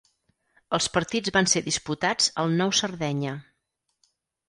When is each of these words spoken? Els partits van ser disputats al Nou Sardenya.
Els 0.77 0.87
partits 0.95 1.35
van 1.35 1.49
ser 1.53 1.63
disputats 1.69 2.33
al 2.45 2.59
Nou 2.65 2.75
Sardenya. 2.83 3.39